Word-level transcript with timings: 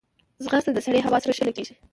ځغاسته 0.43 0.71
د 0.73 0.79
سړې 0.85 0.99
هوا 1.05 1.17
سره 1.23 1.33
ښه 1.37 1.43
لګیږي 1.49 1.75